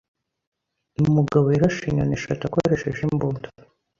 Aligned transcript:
Umugabo 1.09 1.45
yarashe 1.53 1.83
inyoni 1.87 2.15
eshatu 2.19 2.41
akoresheje 2.45 3.01
imbunda. 3.07 3.47